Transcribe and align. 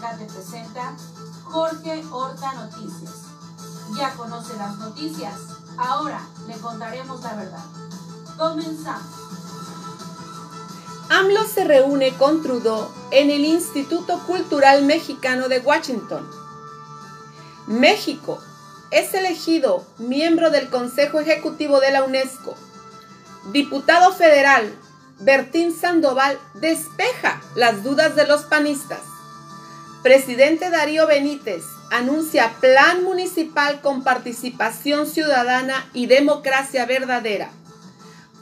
HDK 0.00 0.18
te 0.18 0.24
presenta 0.24 0.96
Jorge 1.44 2.02
Horta 2.10 2.52
Noticias. 2.54 3.12
Ya 3.96 4.14
conoce 4.14 4.56
las 4.56 4.78
noticias, 4.78 5.34
ahora 5.76 6.20
le 6.46 6.56
contaremos 6.58 7.20
la 7.22 7.34
verdad. 7.34 7.64
Comenzamos. 8.38 9.02
AMLO 11.10 11.44
se 11.44 11.64
reúne 11.64 12.16
con 12.16 12.40
Trudeau 12.42 12.88
en 13.10 13.30
el 13.30 13.44
Instituto 13.44 14.20
Cultural 14.26 14.84
Mexicano 14.84 15.48
de 15.48 15.58
Washington. 15.58 16.26
México 17.66 18.38
es 18.90 19.12
elegido 19.12 19.84
miembro 19.98 20.50
del 20.50 20.70
Consejo 20.70 21.20
Ejecutivo 21.20 21.80
de 21.80 21.90
la 21.90 22.04
UNESCO. 22.04 22.54
Diputado 23.52 24.12
federal 24.12 24.72
Bertín 25.18 25.76
Sandoval 25.76 26.38
despeja 26.54 27.42
las 27.54 27.82
dudas 27.82 28.14
de 28.14 28.26
los 28.26 28.42
panistas. 28.44 29.09
Presidente 30.02 30.70
Darío 30.70 31.06
Benítez 31.06 31.62
anuncia 31.90 32.54
plan 32.60 33.04
municipal 33.04 33.82
con 33.82 34.02
participación 34.02 35.06
ciudadana 35.06 35.90
y 35.92 36.06
democracia 36.06 36.86
verdadera. 36.86 37.50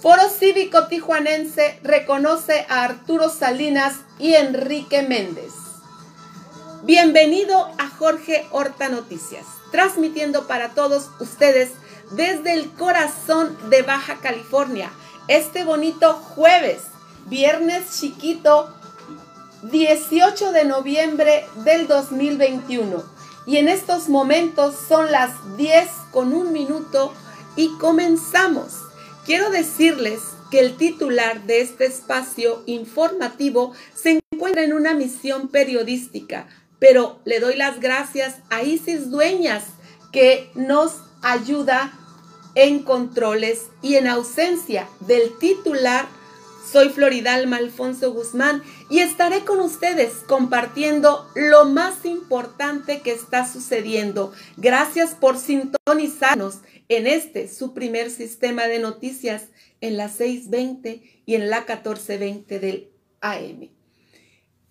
Foro 0.00 0.28
Cívico 0.28 0.86
Tijuanense 0.86 1.80
reconoce 1.82 2.64
a 2.68 2.84
Arturo 2.84 3.28
Salinas 3.28 3.96
y 4.20 4.34
Enrique 4.34 5.02
Méndez. 5.02 5.52
Bienvenido 6.84 7.72
a 7.76 7.88
Jorge 7.88 8.46
Horta 8.52 8.88
Noticias, 8.88 9.44
transmitiendo 9.72 10.46
para 10.46 10.74
todos 10.74 11.10
ustedes 11.18 11.70
desde 12.12 12.52
el 12.52 12.70
corazón 12.70 13.58
de 13.68 13.82
Baja 13.82 14.18
California 14.22 14.92
este 15.26 15.64
bonito 15.64 16.14
jueves, 16.14 16.82
viernes 17.26 17.98
chiquito, 17.98 18.77
18 19.62 20.52
de 20.52 20.64
noviembre 20.64 21.44
del 21.64 21.88
2021. 21.88 23.02
Y 23.46 23.56
en 23.56 23.68
estos 23.68 24.08
momentos 24.08 24.76
son 24.88 25.10
las 25.10 25.56
10 25.56 25.88
con 26.12 26.32
un 26.32 26.52
minuto 26.52 27.12
y 27.56 27.68
comenzamos. 27.78 28.74
Quiero 29.24 29.50
decirles 29.50 30.20
que 30.50 30.60
el 30.60 30.76
titular 30.76 31.42
de 31.44 31.60
este 31.60 31.86
espacio 31.86 32.62
informativo 32.66 33.72
se 33.94 34.20
encuentra 34.32 34.62
en 34.62 34.72
una 34.72 34.94
misión 34.94 35.48
periodística, 35.48 36.46
pero 36.78 37.20
le 37.24 37.40
doy 37.40 37.56
las 37.56 37.80
gracias 37.80 38.36
a 38.50 38.62
Isis 38.62 39.10
Dueñas 39.10 39.64
que 40.12 40.50
nos 40.54 40.98
ayuda 41.22 41.92
en 42.54 42.82
controles 42.82 43.66
y 43.82 43.96
en 43.96 44.06
ausencia 44.06 44.88
del 45.00 45.36
titular, 45.38 46.06
soy 46.70 46.88
Floridalma 46.88 47.56
Alfonso 47.56 48.12
Guzmán 48.12 48.62
y 48.90 49.00
estaré 49.00 49.44
con 49.44 49.60
ustedes 49.60 50.14
compartiendo 50.26 51.28
lo 51.34 51.66
más 51.66 52.04
importante 52.04 53.00
que 53.00 53.12
está 53.12 53.46
sucediendo. 53.46 54.32
Gracias 54.56 55.14
por 55.14 55.36
sintonizarnos 55.36 56.60
en 56.88 57.06
este, 57.06 57.48
su 57.48 57.74
primer 57.74 58.10
sistema 58.10 58.66
de 58.66 58.78
noticias 58.78 59.48
en 59.80 59.96
la 59.96 60.08
620 60.08 61.22
y 61.26 61.34
en 61.34 61.50
la 61.50 61.58
1420 61.58 62.60
del 62.60 62.90
AM. 63.20 63.70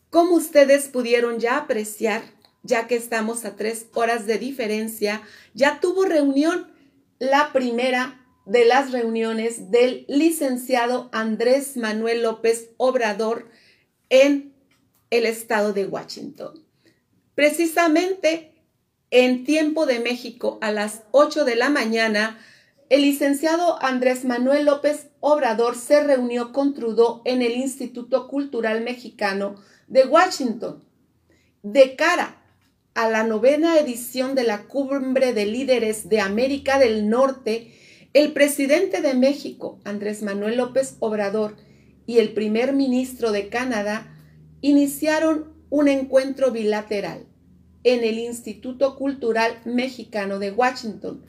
Como 0.09 0.35
ustedes 0.35 0.87
pudieron 0.87 1.39
ya 1.39 1.57
apreciar, 1.57 2.23
ya 2.63 2.87
que 2.87 2.95
estamos 2.95 3.45
a 3.45 3.55
tres 3.55 3.87
horas 3.93 4.25
de 4.25 4.39
diferencia, 4.39 5.21
ya 5.53 5.79
tuvo 5.79 6.05
reunión 6.05 6.71
la 7.19 7.53
primera 7.53 8.23
de 8.45 8.65
las 8.65 8.91
reuniones 8.91 9.71
del 9.71 10.05
licenciado 10.07 11.09
Andrés 11.11 11.75
Manuel 11.75 12.23
López 12.23 12.71
Obrador 12.77 13.49
en 14.09 14.53
el 15.09 15.25
estado 15.25 15.73
de 15.73 15.85
Washington. 15.85 16.63
Precisamente 17.35 18.53
en 19.11 19.43
tiempo 19.43 19.85
de 19.85 19.99
México 19.99 20.57
a 20.61 20.71
las 20.71 21.03
8 21.11 21.45
de 21.45 21.55
la 21.55 21.69
mañana, 21.69 22.39
el 22.89 23.01
licenciado 23.01 23.81
Andrés 23.83 24.25
Manuel 24.25 24.65
López 24.65 25.07
Obrador 25.19 25.75
se 25.75 26.03
reunió 26.03 26.51
con 26.51 26.73
Trudeau 26.73 27.21
en 27.25 27.41
el 27.41 27.53
Instituto 27.53 28.27
Cultural 28.27 28.81
Mexicano 28.81 29.55
de 29.87 30.05
Washington 30.05 30.83
de 31.63 31.95
cara 31.95 32.41
a 32.93 33.09
la 33.09 33.23
novena 33.23 33.77
edición 33.77 34.35
de 34.35 34.43
la 34.43 34.63
Cumbre 34.63 35.33
de 35.33 35.45
Líderes 35.45 36.09
de 36.09 36.19
América 36.19 36.79
del 36.79 37.09
Norte, 37.09 37.73
el 38.13 38.33
presidente 38.33 39.01
de 39.01 39.13
México, 39.13 39.79
Andrés 39.83 40.23
Manuel 40.23 40.57
López 40.57 40.95
Obrador, 40.99 41.57
y 42.07 42.17
el 42.17 42.33
primer 42.33 42.73
ministro 42.73 43.31
de 43.31 43.49
Canadá 43.49 44.07
iniciaron 44.61 45.53
un 45.69 45.87
encuentro 45.89 46.51
bilateral 46.51 47.27
en 47.83 48.03
el 48.03 48.17
Instituto 48.17 48.95
Cultural 48.95 49.59
Mexicano 49.65 50.39
de 50.39 50.51
Washington. 50.51 51.23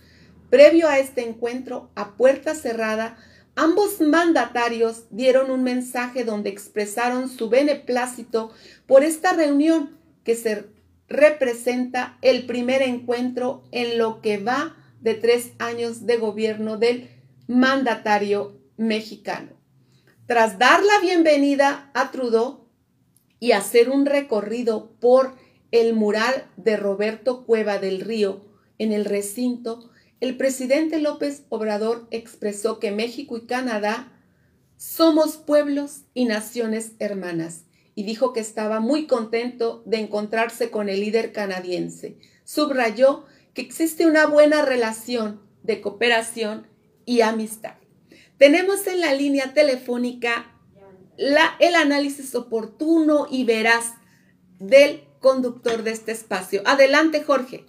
Previo 0.48 0.88
a 0.88 0.98
este 0.98 1.28
encuentro, 1.28 1.90
a 1.94 2.16
puerta 2.16 2.54
cerrada, 2.54 3.18
ambos 3.56 4.00
mandatarios 4.00 5.04
dieron 5.10 5.50
un 5.50 5.62
mensaje 5.62 6.24
donde 6.24 6.48
expresaron 6.48 7.28
su 7.28 7.50
beneplácito 7.50 8.52
por 8.86 9.02
esta 9.02 9.32
reunión 9.32 9.98
que 10.24 10.36
se 10.36 10.64
representa 11.08 12.18
el 12.22 12.46
primer 12.46 12.82
encuentro 12.82 13.64
en 13.72 13.98
lo 13.98 14.20
que 14.22 14.38
va 14.38 14.76
de 15.00 15.14
tres 15.14 15.50
años 15.58 16.06
de 16.06 16.16
gobierno 16.18 16.76
del 16.76 17.08
mandatario 17.46 18.58
mexicano. 18.76 19.57
Tras 20.28 20.58
dar 20.58 20.84
la 20.84 21.00
bienvenida 21.00 21.90
a 21.94 22.10
Trudeau 22.10 22.68
y 23.40 23.52
hacer 23.52 23.88
un 23.88 24.04
recorrido 24.04 24.90
por 25.00 25.34
el 25.70 25.94
mural 25.94 26.46
de 26.58 26.76
Roberto 26.76 27.46
Cueva 27.46 27.78
del 27.78 28.02
Río 28.02 28.44
en 28.76 28.92
el 28.92 29.06
recinto, 29.06 29.90
el 30.20 30.36
presidente 30.36 30.98
López 30.98 31.44
Obrador 31.48 32.08
expresó 32.10 32.78
que 32.78 32.90
México 32.90 33.38
y 33.38 33.46
Canadá 33.46 34.12
somos 34.76 35.38
pueblos 35.38 36.02
y 36.12 36.26
naciones 36.26 36.92
hermanas 36.98 37.64
y 37.94 38.02
dijo 38.02 38.34
que 38.34 38.40
estaba 38.40 38.80
muy 38.80 39.06
contento 39.06 39.82
de 39.86 39.96
encontrarse 39.96 40.70
con 40.70 40.90
el 40.90 41.00
líder 41.00 41.32
canadiense. 41.32 42.18
Subrayó 42.44 43.24
que 43.54 43.62
existe 43.62 44.06
una 44.06 44.26
buena 44.26 44.62
relación 44.62 45.40
de 45.62 45.80
cooperación 45.80 46.66
y 47.06 47.22
amistad. 47.22 47.76
Tenemos 48.38 48.86
en 48.86 49.00
la 49.00 49.14
línea 49.14 49.52
telefónica 49.52 50.46
el 51.16 51.74
análisis 51.74 52.34
oportuno 52.34 53.26
y 53.30 53.44
veraz 53.44 53.94
del 54.58 55.02
conductor 55.20 55.82
de 55.82 55.90
este 55.90 56.12
espacio. 56.12 56.62
Adelante, 56.64 57.24
Jorge. 57.24 57.66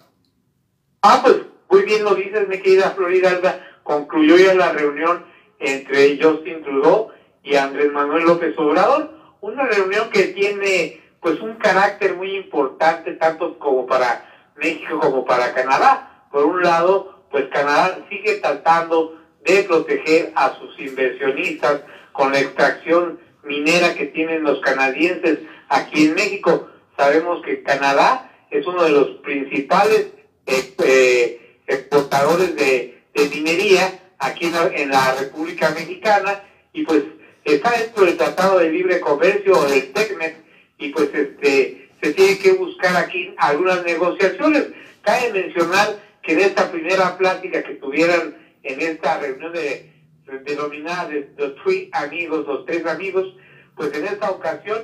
Ah, 1.02 1.20
pues 1.24 1.36
muy 1.68 1.82
bien 1.82 2.04
lo 2.04 2.14
dices, 2.14 2.46
mi 2.48 2.58
querida 2.58 2.90
Florida. 2.90 3.66
Concluyó 3.82 4.36
ya 4.36 4.54
la 4.54 4.72
reunión 4.72 5.24
entre 5.58 6.22
Justin 6.22 6.62
Trudeau 6.62 7.10
y 7.42 7.56
Andrés 7.56 7.90
Manuel 7.92 8.24
López 8.24 8.56
Obrador 8.56 9.20
una 9.40 9.66
reunión 9.66 10.10
que 10.10 10.24
tiene 10.24 11.00
pues 11.20 11.40
un 11.40 11.54
carácter 11.54 12.14
muy 12.14 12.36
importante 12.36 13.12
tanto 13.14 13.58
como 13.58 13.86
para 13.86 14.26
México 14.56 15.00
como 15.00 15.24
para 15.24 15.52
Canadá. 15.52 16.26
Por 16.30 16.44
un 16.44 16.62
lado, 16.62 17.24
pues 17.30 17.46
Canadá 17.48 17.98
sigue 18.08 18.36
tratando 18.36 19.19
de 19.56 19.62
proteger 19.64 20.32
a 20.34 20.58
sus 20.58 20.78
inversionistas 20.78 21.82
con 22.12 22.32
la 22.32 22.40
extracción 22.40 23.20
minera 23.44 23.94
que 23.94 24.06
tienen 24.06 24.42
los 24.42 24.60
canadienses 24.60 25.38
aquí 25.68 26.06
en 26.06 26.14
México. 26.14 26.68
Sabemos 26.96 27.42
que 27.44 27.62
Canadá 27.62 28.30
es 28.50 28.66
uno 28.66 28.84
de 28.84 28.90
los 28.90 29.08
principales 29.22 30.08
eh, 30.46 30.74
eh, 30.84 31.56
exportadores 31.66 32.56
de, 32.56 32.96
minería 33.34 34.00
aquí 34.18 34.46
en 34.46 34.52
la, 34.52 34.66
en 34.74 34.90
la 34.90 35.14
República 35.14 35.70
Mexicana 35.70 36.42
y 36.72 36.84
pues 36.84 37.04
está 37.44 37.70
dentro 37.78 38.04
del 38.04 38.16
Tratado 38.16 38.58
de 38.58 38.70
Libre 38.70 38.98
Comercio 39.00 39.58
o 39.58 39.64
del 39.66 39.92
TECMEC 39.92 40.36
y 40.78 40.88
pues 40.88 41.10
este 41.14 41.90
se 42.02 42.12
tiene 42.14 42.38
que 42.38 42.52
buscar 42.52 42.96
aquí 42.96 43.34
algunas 43.36 43.84
negociaciones. 43.84 44.68
Cabe 45.02 45.32
mencionar 45.32 46.00
que 46.22 46.32
en 46.32 46.40
esta 46.40 46.70
primera 46.70 47.16
plática 47.18 47.62
que 47.62 47.74
tuvieran 47.74 48.39
en 48.62 48.80
esta 48.80 49.18
reunión 49.18 49.52
de, 49.52 49.92
denominada 50.44 51.08
de 51.08 51.30
los 51.36 51.54
tres 51.64 51.88
amigos, 51.92 52.46
los 52.46 52.64
tres 52.66 52.86
amigos, 52.86 53.34
pues 53.74 53.92
en 53.94 54.04
esta 54.06 54.30
ocasión 54.30 54.82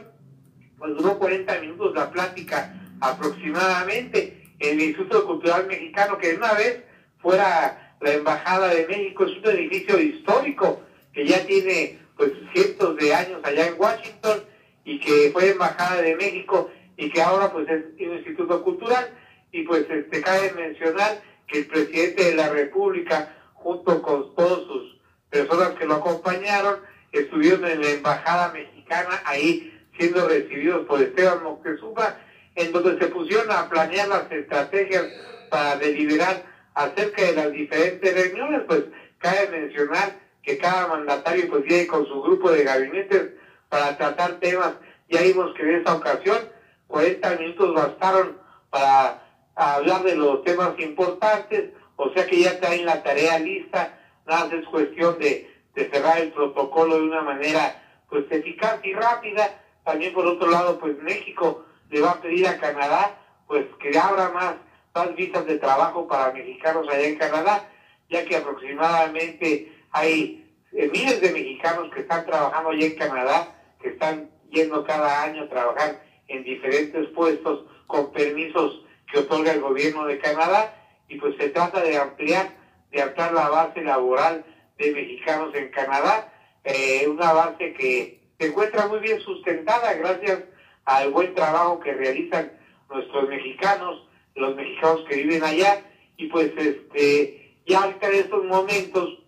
pues 0.79 0.95
duró 0.97 1.19
40 1.19 1.61
minutos 1.61 1.95
la 1.95 2.11
plática 2.11 2.75
aproximadamente. 3.01 4.43
En 4.59 4.81
el 4.81 4.87
Instituto 4.87 5.27
Cultural 5.27 5.67
Mexicano, 5.67 6.17
que 6.17 6.29
de 6.29 6.37
una 6.37 6.55
vez 6.55 6.83
fuera 7.19 7.97
la 8.01 8.13
Embajada 8.13 8.69
de 8.69 8.87
México, 8.87 9.25
es 9.25 9.37
un 9.39 9.51
edificio 9.51 10.01
histórico 10.01 10.83
que 11.13 11.27
ya 11.27 11.45
tiene 11.47 11.99
pues 12.17 12.33
cientos 12.55 12.97
de 12.97 13.15
años 13.15 13.41
allá 13.43 13.67
en 13.67 13.75
Washington 13.79 14.41
y 14.85 14.99
que 15.01 15.31
fue 15.33 15.51
embajada 15.51 16.01
de 16.01 16.17
México 16.17 16.71
y 16.97 17.11
que 17.11 17.21
ahora 17.21 17.53
pues 17.53 17.69
es 17.69 17.85
un 18.01 18.15
instituto 18.15 18.63
cultural. 18.63 19.11
Y 19.53 19.63
pues 19.63 19.87
este 19.91 20.23
cabe 20.23 20.53
mencionar 20.53 21.23
que 21.47 21.61
el 21.61 21.67
presidente 21.67 22.25
de 22.25 22.35
la 22.35 22.49
República 22.49 23.36
junto 23.67 24.01
con 24.01 24.33
todas 24.37 24.61
sus 24.69 24.97
personas 25.29 25.71
que 25.71 25.87
lo 25.87 25.97
acompañaron 25.97 26.79
estuvieron 27.11 27.65
en 27.65 27.81
la 27.81 27.91
embajada 27.91 28.53
mexicana 28.53 29.21
ahí 29.25 29.77
siendo 29.99 30.29
recibidos 30.29 30.87
por 30.87 31.03
Esteban 31.03 31.43
Moctezuma 31.43 32.17
en 32.55 32.71
donde 32.71 32.97
se 32.97 33.09
pusieron 33.09 33.51
a 33.51 33.69
planear 33.69 34.07
las 34.07 34.31
estrategias 34.31 35.05
para 35.51 35.75
deliberar 35.79 36.45
acerca 36.75 37.23
de 37.23 37.33
las 37.35 37.51
diferentes 37.51 38.15
reuniones, 38.15 38.63
pues 38.69 38.85
cabe 39.19 39.49
mencionar 39.49 40.17
que 40.45 40.59
cada 40.59 40.87
mandatario 40.87 41.51
pues 41.51 41.65
viene 41.65 41.89
con 41.89 42.07
su 42.07 42.23
grupo 42.23 42.53
de 42.53 42.63
gabinetes 42.63 43.31
para 43.69 43.97
tratar 43.97 44.39
temas. 44.39 44.75
Ya 45.09 45.23
vimos 45.23 45.53
que 45.57 45.63
en 45.65 45.75
esta 45.79 45.97
ocasión 45.97 46.39
40 46.87 47.31
minutos 47.37 47.75
bastaron 47.75 48.39
para 48.71 49.25
hablar 49.57 50.05
de 50.05 50.15
los 50.15 50.45
temas 50.45 50.79
importantes, 50.79 51.73
o 51.97 52.11
sea 52.13 52.27
que 52.27 52.41
ya 52.41 52.61
traen 52.61 52.85
la 52.85 53.03
tarea 53.03 53.39
lista, 53.39 53.99
nada 54.27 54.45
más 54.45 54.53
es 54.53 54.67
cuestión 54.67 55.19
de, 55.19 55.51
de 55.75 55.91
cerrar 55.91 56.19
el 56.19 56.33
protocolo 56.33 56.97
de 56.97 57.03
una 57.03 57.23
manera 57.23 57.83
pues 58.09 58.25
eficaz 58.31 58.79
y 58.85 58.93
rápida. 58.93 59.63
También 59.85 60.13
por 60.13 60.27
otro 60.27 60.51
lado, 60.51 60.79
pues 60.79 60.99
México 61.03 61.65
le 61.91 62.01
va 62.01 62.13
a 62.13 62.21
pedir 62.21 62.47
a 62.47 62.59
Canadá 62.59 63.19
pues 63.47 63.65
que 63.81 63.97
abra 63.97 64.31
más, 64.31 64.55
más 64.95 65.15
visas 65.15 65.47
de 65.47 65.59
trabajo 65.59 66.07
para 66.09 66.33
mexicanos 66.33 66.89
allá 66.89 67.07
en 67.07 67.17
Canadá, 67.17 67.69
ya 68.11 68.25
que 68.25 68.37
aproximadamente 68.37 69.73
hay 69.93 70.45
eh, 70.73 70.91
miles 70.93 71.21
de 71.21 71.33
mexicanos 71.33 71.91
que 71.95 72.01
están 72.01 72.27
trabajando 72.27 72.71
allá 72.71 72.87
en 72.87 72.97
Canadá, 72.97 73.55
que 73.81 73.91
están 73.91 74.31
yendo 74.51 74.85
cada 74.85 75.23
año 75.23 75.45
a 75.45 75.49
trabajar 75.49 76.03
en 76.29 76.43
diferentes 76.43 77.09
puestos 77.11 77.65
con 77.87 78.13
permisos 78.13 78.83
que 79.11 79.21
otorga 79.21 79.53
el 79.53 79.61
gobierno 79.61 80.07
de 80.07 80.19
Canadá 80.19 80.75
y 81.09 81.19
pues 81.19 81.37
se 81.37 81.51
trata 81.51 81.81
de 81.83 81.97
ampliar, 81.97 82.51
de 82.91 83.03
ampliar 83.03 83.33
la 83.33 83.49
base 83.49 83.83
laboral 83.83 84.45
de 84.79 84.93
mexicanos 84.93 85.55
en 85.55 85.71
Canadá, 85.71 86.33
eh, 86.65 87.07
una 87.09 87.33
base 87.33 87.73
que 87.75 88.21
se 88.39 88.47
encuentra 88.47 88.87
muy 88.87 89.01
bien 89.01 89.21
sustentada 89.21 89.95
gracias 89.95 90.41
al 90.85 91.11
buen 91.11 91.35
trabajo 91.35 91.81
que 91.81 91.93
realizan 91.93 92.53
nuestros 92.91 93.29
mexicanos, 93.29 94.09
los 94.35 94.55
mexicanos 94.55 95.05
que 95.09 95.17
viven 95.17 95.45
allá, 95.45 95.83
y 96.17 96.27
pues 96.29 96.53
este 96.57 97.57
ya 97.67 97.83
ahorita 97.83 98.09
en 98.09 98.15
estos 98.15 98.45
momentos 98.45 99.19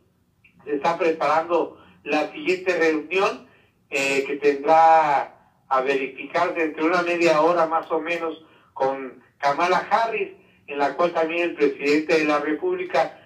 se 0.65 0.77
está 0.77 0.97
preparando 0.97 1.79
la 2.05 2.31
siguiente 2.31 2.79
reunión 2.79 3.49
eh, 3.91 4.25
que 4.27 4.37
tendrá 4.37 5.35
a 5.69 5.81
verificarse 5.81 6.63
entre 6.63 6.85
una 6.85 7.03
media 7.03 7.41
hora 7.43 7.67
más 7.67 7.91
o 7.91 8.01
menos 8.01 8.43
con 8.75 9.23
Kamala 9.39 9.87
Harris, 9.91 10.33
en 10.69 10.79
la 10.79 10.95
cual 10.95 11.13
también 11.13 11.51
el 11.51 11.55
presidente 11.55 12.19
de 12.19 12.25
la 12.25 12.39
República 12.39 13.19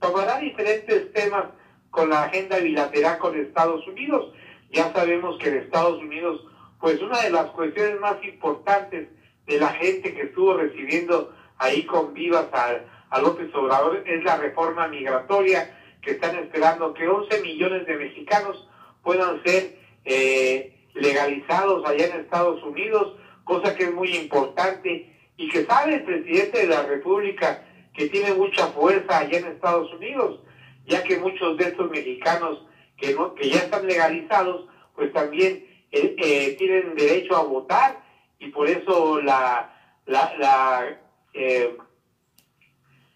tomará 0.00 0.38
diferentes 0.40 1.12
temas 1.12 1.44
con 1.90 2.10
la 2.10 2.24
agenda 2.24 2.58
bilateral 2.58 3.18
con 3.18 3.38
Estados 3.38 3.86
Unidos. 3.86 4.32
Ya 4.70 4.92
sabemos 4.92 5.38
que 5.38 5.48
en 5.48 5.58
Estados 5.58 6.00
Unidos 6.02 6.40
pues 6.80 7.00
una 7.02 7.20
de 7.22 7.30
las 7.30 7.46
cuestiones 7.50 8.00
más 8.00 8.22
importantes 8.24 9.08
de 9.46 9.58
la 9.58 9.68
gente 9.68 10.14
que 10.14 10.22
estuvo 10.22 10.56
recibiendo 10.56 11.34
ahí 11.58 11.84
con 11.84 12.14
vivas 12.14 12.46
a, 12.52 13.20
López 13.20 13.52
Obrador 13.54 14.04
es 14.06 14.22
la 14.22 14.36
reforma 14.36 14.86
migratoria, 14.86 15.74
que 16.02 16.12
están 16.12 16.36
esperando 16.36 16.94
que 16.94 17.08
11 17.08 17.42
millones 17.42 17.86
de 17.86 17.96
mexicanos 17.96 18.68
puedan 19.02 19.42
ser 19.42 19.76
eh, 20.04 20.78
legalizados 20.94 21.84
allá 21.86 22.06
en 22.06 22.20
Estados 22.20 22.62
Unidos, 22.62 23.14
cosa 23.44 23.74
que 23.74 23.84
es 23.84 23.94
muy 23.94 24.14
importante 24.14 25.17
y 25.38 25.48
que 25.48 25.64
sabe 25.64 25.94
el 25.94 26.02
presidente 26.02 26.58
de 26.58 26.66
la 26.66 26.82
República 26.82 27.64
que 27.94 28.08
tiene 28.08 28.34
mucha 28.34 28.66
fuerza 28.68 29.18
allá 29.18 29.38
en 29.38 29.46
Estados 29.46 29.90
Unidos, 29.94 30.40
ya 30.84 31.02
que 31.04 31.18
muchos 31.18 31.56
de 31.56 31.64
estos 31.64 31.90
mexicanos 31.90 32.64
que, 32.96 33.14
no, 33.14 33.34
que 33.34 33.48
ya 33.48 33.60
están 33.60 33.86
legalizados, 33.86 34.66
pues 34.94 35.12
también 35.12 35.64
eh, 35.92 36.14
eh, 36.18 36.56
tienen 36.58 36.94
derecho 36.96 37.36
a 37.36 37.44
votar 37.44 38.02
y 38.40 38.48
por 38.48 38.68
eso 38.68 39.20
la, 39.20 39.72
la, 40.06 40.98
eh, 41.32 41.76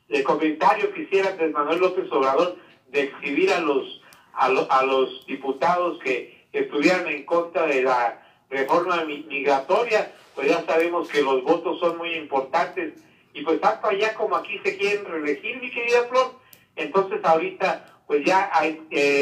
el 0.08 0.22
comentario 0.22 0.92
que 0.92 1.02
hiciera 1.02 1.30
Andrés 1.30 1.52
Manuel 1.52 1.80
López 1.80 2.10
Obrador 2.12 2.56
de 2.88 3.02
exhibir 3.02 3.50
a 3.50 3.60
los 3.60 4.00
a, 4.34 4.46
a 4.46 4.84
los 4.84 5.26
diputados 5.26 5.98
que 6.04 6.46
estuvieran 6.52 7.06
en 7.08 7.24
contra 7.24 7.66
de 7.66 7.82
la 7.82 8.21
reforma 8.52 9.04
migratoria, 9.04 10.12
pues 10.34 10.48
ya 10.48 10.62
sabemos 10.64 11.08
que 11.08 11.22
los 11.22 11.42
votos 11.42 11.80
son 11.80 11.98
muy 11.98 12.14
importantes 12.14 12.94
y 13.34 13.42
pues 13.42 13.60
tanto 13.60 13.88
allá 13.88 14.14
como 14.14 14.36
aquí 14.36 14.60
se 14.62 14.76
quieren 14.76 15.04
reelegir, 15.06 15.60
mi 15.60 15.70
querida 15.70 16.04
Flor. 16.04 16.34
Entonces 16.76 17.20
ahorita 17.24 17.86
pues 18.06 18.24
ya 18.24 18.50
hay, 18.52 18.80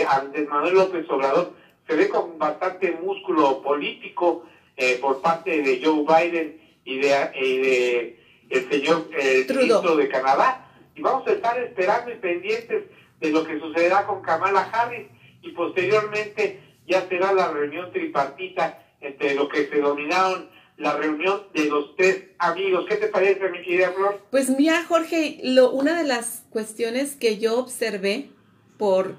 Andrés 0.08 0.48
Manuel 0.48 0.74
López 0.74 1.08
Obrador 1.08 1.54
se 1.86 1.96
ve 1.96 2.08
con 2.08 2.38
bastante 2.38 2.92
músculo 2.92 3.62
político 3.62 4.44
eh, 4.76 4.98
por 5.00 5.20
parte 5.20 5.62
de 5.62 5.80
Joe 5.84 6.04
Biden 6.04 6.60
y 6.84 6.98
de, 6.98 7.08
de 7.08 8.20
el 8.48 8.70
señor 8.70 9.08
eh, 9.16 9.46
ministro 9.48 9.96
de 9.96 10.08
Canadá. 10.08 10.66
Y 10.94 11.02
vamos 11.02 11.26
a 11.26 11.32
estar 11.32 11.58
esperando 11.58 12.12
y 12.12 12.16
pendientes 12.16 12.84
de 13.20 13.30
lo 13.30 13.44
que 13.44 13.60
sucederá 13.60 14.06
con 14.06 14.22
Kamala 14.22 14.68
Harris 14.72 15.06
y 15.42 15.50
posteriormente 15.52 16.60
ya 16.86 17.06
será 17.08 17.32
la 17.32 17.50
reunión 17.50 17.92
tripartita 17.92 18.82
entre 19.00 19.34
lo 19.34 19.48
que 19.48 19.66
se 19.68 19.80
dominaron 19.80 20.48
la 20.76 20.96
reunión 20.96 21.42
de 21.52 21.66
los 21.66 21.94
tres 21.94 22.24
amigos. 22.38 22.86
¿Qué 22.88 22.96
te 22.96 23.08
parece, 23.08 23.48
mi 23.50 23.62
querida 23.62 23.92
Flor? 23.92 24.20
Pues 24.30 24.48
mira, 24.48 24.82
Jorge, 24.84 25.38
lo, 25.42 25.70
una 25.70 25.96
de 25.96 26.08
las 26.08 26.44
cuestiones 26.50 27.16
que 27.16 27.38
yo 27.38 27.58
observé 27.58 28.30
por, 28.78 29.14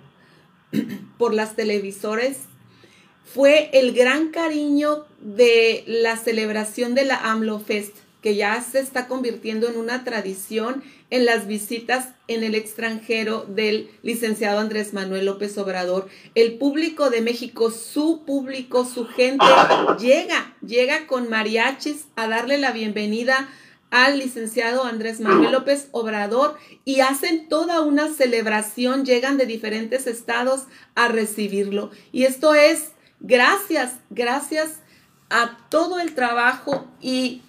por 1.20 1.34
las 1.34 1.56
televisores 1.56 2.46
fue 3.24 3.70
el 3.74 3.94
gran 3.94 4.30
cariño 4.30 5.06
de 5.20 5.84
la 5.86 6.18
celebración 6.18 6.96
de 6.96 7.06
la 7.06 7.32
AMLO 7.32 7.60
Fest, 7.60 7.96
que 8.22 8.36
ya 8.36 8.62
se 8.62 8.80
está 8.80 9.08
convirtiendo 9.08 9.68
en 9.68 9.78
una 9.78 10.04
tradición 10.04 10.84
en 11.10 11.26
las 11.26 11.48
visitas 11.48 12.10
en 12.28 12.44
el 12.44 12.56
extranjero 12.56 13.46
del 13.48 13.90
licenciado 14.04 14.60
Andrés 14.60 14.94
Manuel 14.94 15.26
López 15.26 15.58
Obrador. 15.58 16.08
El 16.36 16.58
público 16.58 17.10
de 17.10 17.22
México, 17.22 17.72
su 17.72 18.24
público, 18.26 18.86
su 18.86 19.08
gente, 19.08 19.46
llega, 20.00 20.56
llega 20.66 21.08
con 21.08 21.30
mariachis 21.30 22.06
a 22.16 22.28
darle 22.28 22.58
la 22.58 22.72
bienvenida 22.72 23.50
al 23.90 24.20
licenciado 24.20 24.86
Andrés 24.86 25.20
Manuel 25.20 25.52
López 25.52 25.90
Obrador 25.92 26.58
y 26.86 27.02
hacen 27.02 27.50
toda 27.50 27.82
una 27.82 28.08
celebración, 28.08 29.04
llegan 29.04 29.38
de 29.38 29.46
diferentes 29.46 30.08
estados 30.08 30.64
a 30.96 31.10
recibirlo. 31.10 31.92
Y 32.14 32.24
esto 32.24 32.56
es 32.56 32.92
Gracias, 33.22 34.00
gracias 34.10 34.80
a 35.30 35.56
todo 35.70 36.00
el 36.00 36.16
trabajo 36.16 36.88
y, 37.00 37.44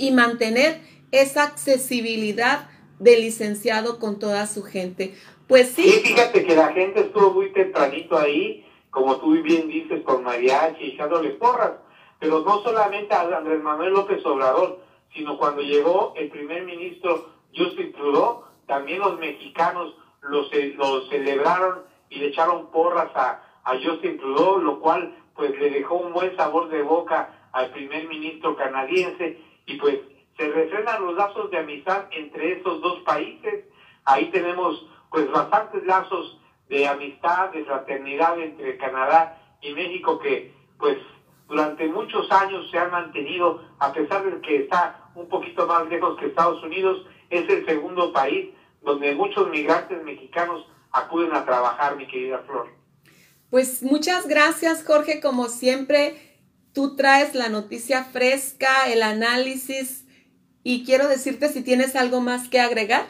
y 0.00 0.12
mantener 0.12 0.80
esa 1.12 1.42
accesibilidad 1.42 2.70
del 2.98 3.20
licenciado 3.20 3.98
con 3.98 4.18
toda 4.18 4.46
su 4.46 4.62
gente. 4.62 5.14
Pues 5.46 5.68
sí. 5.72 5.82
Sí, 5.82 6.00
fíjate 6.00 6.46
que 6.46 6.56
la 6.56 6.72
gente 6.72 7.00
estuvo 7.00 7.32
muy 7.32 7.52
tempranito 7.52 8.16
ahí, 8.16 8.66
como 8.88 9.16
tú 9.18 9.32
bien 9.42 9.68
dices, 9.68 10.02
con 10.02 10.22
mariachi, 10.24 10.92
echándole 10.92 11.30
porras. 11.30 11.72
Pero 12.18 12.40
no 12.40 12.62
solamente 12.62 13.14
a 13.14 13.22
Andrés 13.22 13.62
Manuel 13.62 13.92
López 13.92 14.24
Obrador, 14.24 14.80
sino 15.14 15.36
cuando 15.36 15.60
llegó 15.60 16.14
el 16.16 16.30
primer 16.30 16.64
ministro 16.64 17.28
Justin 17.54 17.92
Trudeau, 17.92 18.44
también 18.66 19.00
los 19.00 19.18
mexicanos 19.18 19.94
lo, 20.22 20.42
lo 20.42 21.08
celebraron 21.08 21.80
y 22.08 22.20
le 22.20 22.28
echaron 22.28 22.70
porras 22.70 23.10
a, 23.14 23.42
a 23.64 23.72
Justin 23.82 24.18
Trudeau, 24.18 24.60
lo 24.60 24.80
cual 24.80 25.14
pues 25.34 25.50
le 25.58 25.70
dejó 25.70 25.96
un 25.96 26.12
buen 26.12 26.34
sabor 26.36 26.68
de 26.70 26.82
boca 26.82 27.48
al 27.52 27.70
primer 27.72 28.06
ministro 28.08 28.56
canadiense 28.56 29.49
y 29.70 29.76
pues 29.76 29.98
se 30.36 30.48
refrenan 30.48 31.04
los 31.04 31.14
lazos 31.14 31.50
de 31.50 31.58
amistad 31.58 32.06
entre 32.10 32.54
estos 32.54 32.80
dos 32.80 33.00
países. 33.00 33.64
Ahí 34.04 34.30
tenemos 34.30 34.84
pues 35.10 35.30
bastantes 35.30 35.84
lazos 35.84 36.40
de 36.68 36.88
amistad, 36.88 37.50
de 37.50 37.64
fraternidad 37.64 38.38
entre 38.40 38.76
Canadá 38.78 39.38
y 39.60 39.72
México 39.72 40.18
que 40.18 40.52
pues 40.78 40.98
durante 41.48 41.86
muchos 41.86 42.30
años 42.32 42.68
se 42.70 42.78
han 42.78 42.90
mantenido, 42.90 43.62
a 43.78 43.92
pesar 43.92 44.24
de 44.24 44.40
que 44.40 44.56
está 44.62 45.10
un 45.14 45.28
poquito 45.28 45.66
más 45.66 45.88
lejos 45.88 46.18
que 46.18 46.26
Estados 46.26 46.62
Unidos, 46.62 47.04
es 47.28 47.48
el 47.48 47.66
segundo 47.66 48.12
país 48.12 48.50
donde 48.82 49.14
muchos 49.14 49.48
migrantes 49.50 50.02
mexicanos 50.04 50.66
acuden 50.90 51.32
a 51.32 51.44
trabajar, 51.44 51.96
mi 51.96 52.06
querida 52.06 52.38
Flor. 52.46 52.68
Pues 53.50 53.82
muchas 53.82 54.26
gracias, 54.26 54.84
Jorge. 54.84 55.20
Como 55.20 55.46
siempre, 55.46 56.29
tú 56.72 56.96
traes 56.96 57.34
la 57.34 57.48
noticia 57.48 58.04
fresca, 58.04 58.90
el 58.90 59.02
análisis 59.02 60.06
y 60.62 60.84
quiero 60.84 61.08
decirte 61.08 61.48
si 61.48 61.62
tienes 61.62 61.96
algo 61.96 62.20
más 62.20 62.48
que 62.48 62.60
agregar. 62.60 63.06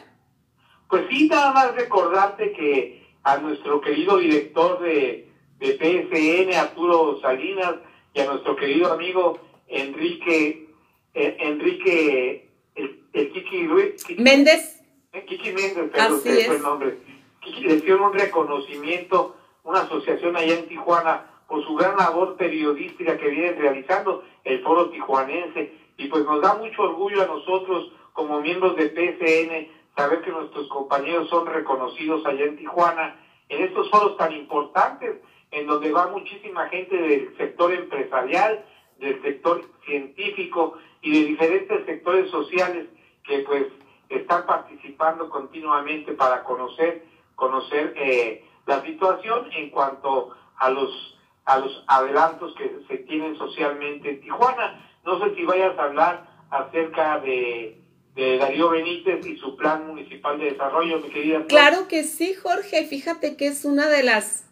Pues 0.89 1.05
sí, 1.09 1.27
nada 1.27 1.53
más 1.53 1.75
recordarte 1.75 2.51
que 2.53 3.01
a 3.23 3.37
nuestro 3.37 3.81
querido 3.81 4.17
director 4.17 4.81
de, 4.81 5.29
de 5.59 5.77
PSN, 5.77 6.53
Arturo 6.57 7.19
Salinas, 7.21 7.75
y 8.13 8.19
a 8.19 8.25
nuestro 8.25 8.55
querido 8.55 8.91
amigo 8.91 9.39
Enrique, 9.67 10.67
eh, 11.13 11.37
Enrique, 11.39 12.49
el, 12.75 13.31
Kiki 13.31 13.67
Ruiz. 13.67 14.05
Méndez. 14.17 14.81
Eh, 15.13 15.25
Kiki 15.25 15.51
Méndez, 15.51 15.89
perdón, 15.91 16.19
Así 16.19 16.29
es. 16.29 16.49
el 16.49 16.61
nombre. 16.61 16.97
Kiki 17.41 17.61
le 17.61 17.77
dio 17.77 18.03
un 18.03 18.13
reconocimiento 18.13 19.37
una 19.63 19.81
asociación 19.81 20.35
allá 20.35 20.55
en 20.55 20.67
Tijuana 20.67 21.30
por 21.51 21.65
su 21.65 21.75
gran 21.75 21.97
labor 21.97 22.37
periodística 22.37 23.17
que 23.17 23.27
viene 23.27 23.51
realizando 23.51 24.23
el 24.45 24.63
Foro 24.63 24.89
Tijuanense. 24.89 25.73
y 25.97 26.07
pues 26.07 26.25
nos 26.25 26.39
da 26.41 26.53
mucho 26.53 26.83
orgullo 26.83 27.21
a 27.21 27.27
nosotros 27.27 27.91
como 28.13 28.39
miembros 28.39 28.77
de 28.77 28.87
PSN 28.87 29.67
saber 29.93 30.21
que 30.21 30.31
nuestros 30.31 30.69
compañeros 30.69 31.27
son 31.27 31.45
reconocidos 31.45 32.25
allá 32.25 32.45
en 32.45 32.55
Tijuana 32.55 33.19
en 33.49 33.63
estos 33.63 33.89
foros 33.89 34.15
tan 34.15 34.31
importantes 34.31 35.17
en 35.51 35.67
donde 35.67 35.91
va 35.91 36.07
muchísima 36.07 36.67
gente 36.67 36.95
del 36.95 37.35
sector 37.35 37.73
empresarial, 37.73 38.65
del 38.95 39.21
sector 39.21 39.59
científico 39.83 40.77
y 41.01 41.11
de 41.11 41.25
diferentes 41.25 41.85
sectores 41.85 42.29
sociales 42.29 42.87
que 43.25 43.39
pues 43.39 43.65
están 44.07 44.45
participando 44.45 45.29
continuamente 45.29 46.13
para 46.13 46.45
conocer 46.45 47.03
conocer 47.35 47.93
eh, 47.97 48.41
la 48.65 48.81
situación 48.83 49.49
en 49.51 49.69
cuanto 49.69 50.29
a 50.57 50.69
los 50.69 51.17
a 51.45 51.59
los 51.59 51.83
adelantos 51.87 52.53
que 52.55 52.71
se 52.87 52.97
tienen 53.03 53.37
socialmente 53.37 54.09
en 54.09 54.21
Tijuana. 54.21 54.89
No 55.05 55.19
sé 55.19 55.35
si 55.35 55.43
vayas 55.43 55.77
a 55.77 55.83
hablar 55.83 56.27
acerca 56.49 57.19
de, 57.19 57.77
Darío 58.13 58.69
Benítez 58.69 59.25
y 59.25 59.37
su 59.37 59.55
plan 59.55 59.87
municipal 59.87 60.37
de 60.37 60.51
desarrollo, 60.51 60.99
mi 60.99 61.09
querida. 61.09 61.45
Claro 61.47 61.87
que 61.87 62.03
sí, 62.03 62.33
Jorge. 62.33 62.85
Fíjate 62.85 63.37
que 63.37 63.47
es 63.47 63.65
una 63.65 63.87
de 63.87 64.03
las 64.03 64.45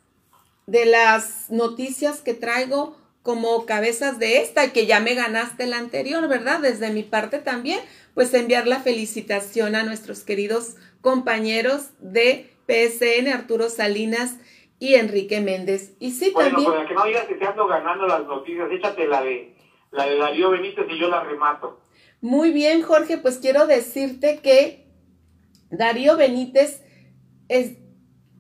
de 0.65 0.85
las 0.85 1.49
noticias 1.49 2.21
que 2.21 2.35
traigo 2.35 2.95
como 3.23 3.65
cabezas 3.65 4.19
de 4.19 4.41
esta 4.41 4.71
que 4.71 4.85
ya 4.85 4.99
me 4.99 5.15
ganaste 5.15 5.65
la 5.65 5.77
anterior, 5.77 6.27
¿verdad? 6.27 6.59
Desde 6.61 6.91
mi 6.91 7.03
parte 7.03 7.39
también, 7.39 7.79
pues 8.13 8.33
enviar 8.33 8.67
la 8.67 8.79
felicitación 8.79 9.75
a 9.75 9.83
nuestros 9.83 10.23
queridos 10.23 10.75
compañeros 11.01 11.89
de 11.99 12.49
PSN, 12.67 13.27
Arturo 13.27 13.69
Salinas 13.69 14.35
y 14.79 14.95
Enrique 14.95 15.41
Méndez. 15.41 15.95
Y 15.99 16.11
sí, 16.11 16.31
bueno, 16.33 16.51
también... 16.51 16.71
Bueno, 16.71 16.87
que 16.87 16.95
no 16.95 17.05
digas 17.05 17.25
que 17.25 17.35
te 17.35 17.45
ando 17.45 17.67
ganando 17.67 18.07
las 18.07 18.25
noticias, 18.25 18.71
échate 18.71 19.07
la 19.07 19.21
de, 19.21 19.55
la 19.91 20.05
de 20.05 20.17
Darío 20.17 20.49
Benítez 20.51 20.85
y 20.89 20.97
yo 20.97 21.09
la 21.09 21.23
remato. 21.23 21.81
Muy 22.21 22.51
bien, 22.51 22.81
Jorge, 22.81 23.17
pues 23.17 23.37
quiero 23.37 23.67
decirte 23.67 24.39
que 24.39 24.87
Darío 25.69 26.17
Benítez 26.17 26.83
es, 27.49 27.77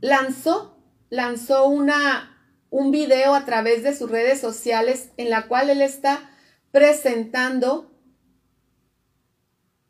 lanzó, 0.01 0.77
lanzó 1.09 1.67
una, 1.67 2.55
un 2.69 2.91
video 2.91 3.33
a 3.35 3.45
través 3.45 3.83
de 3.83 3.93
sus 3.93 4.09
redes 4.09 4.39
sociales 4.39 5.11
en 5.17 5.29
la 5.29 5.47
cual 5.47 5.69
él 5.69 5.81
está 5.81 6.31
presentando 6.71 7.91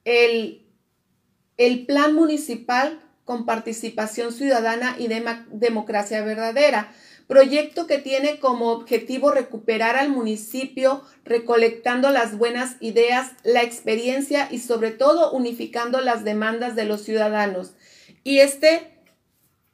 el, 0.03 0.67
el 1.57 1.85
plan 1.85 2.15
municipal 2.15 2.99
con 3.29 3.45
participación 3.45 4.33
ciudadana 4.33 4.95
y 4.97 5.07
de 5.07 5.23
democracia 5.51 6.23
verdadera. 6.23 6.91
Proyecto 7.27 7.85
que 7.85 7.99
tiene 7.99 8.39
como 8.39 8.71
objetivo 8.71 9.29
recuperar 9.29 9.97
al 9.97 10.09
municipio 10.09 11.03
recolectando 11.25 12.09
las 12.09 12.39
buenas 12.39 12.77
ideas, 12.79 13.33
la 13.43 13.61
experiencia 13.61 14.47
y 14.49 14.57
sobre 14.57 14.89
todo 14.89 15.31
unificando 15.31 16.01
las 16.01 16.23
demandas 16.23 16.75
de 16.75 16.85
los 16.85 17.03
ciudadanos. 17.03 17.73
Y 18.23 18.39
este, 18.39 18.97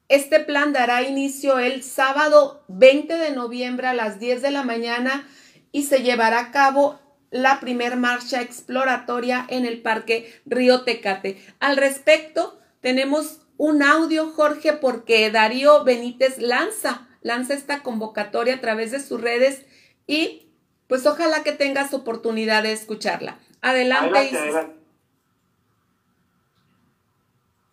este 0.10 0.42
plan 0.42 0.74
dará 0.74 1.04
inicio 1.04 1.58
el 1.58 1.82
sábado 1.82 2.66
20 2.68 3.16
de 3.16 3.32
noviembre 3.32 3.88
a 3.88 3.94
las 3.94 4.20
10 4.20 4.42
de 4.42 4.52
la 4.52 4.64
mañana 4.64 5.26
y 5.72 5.84
se 5.84 6.04
llevará 6.04 6.40
a 6.40 6.52
cabo 6.52 7.00
la 7.32 7.62
primer 7.62 7.96
marcha 7.96 8.42
exploratoria 8.42 9.46
en 9.48 9.66
el 9.66 9.82
Parque 9.82 10.42
Río 10.46 10.82
Tecate. 10.82 11.38
Al 11.62 11.78
respecto, 11.78 12.60
tenemos 12.82 13.45
un 13.58 13.84
audio, 13.84 14.32
Jorge, 14.32 14.74
porque 14.74 15.32
Darío 15.32 15.84
Benítez 15.84 16.40
lanza, 16.40 17.08
lanza 17.22 17.54
esta 17.54 17.84
convocatoria 17.84 18.56
a 18.56 18.62
través 18.62 18.92
de 18.92 19.02
sus 19.02 19.22
redes 19.22 19.66
y 20.08 20.52
pues 20.88 21.06
ojalá 21.06 21.44
que 21.44 21.52
tengas 21.52 21.94
oportunidad 21.94 22.64
de 22.64 22.74
escucharla. 22.74 23.40
Adelante. 23.62 24.38
adelante, 24.38 24.80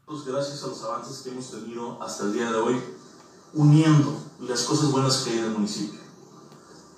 Pues 0.07 0.25
gracias 0.25 0.62
a 0.62 0.69
los 0.69 0.83
avances 0.85 1.23
que 1.23 1.31
hemos 1.31 1.51
tenido 1.51 2.03
hasta 2.03 2.25
el 2.25 2.33
día 2.33 2.51
de 2.51 2.57
hoy, 2.57 2.81
uniendo 3.53 4.17
las 4.41 4.62
cosas 4.62 4.91
buenas 4.91 5.19
que 5.19 5.31
hay 5.31 5.39
en 5.39 5.45
el 5.45 5.51
municipio. 5.51 6.01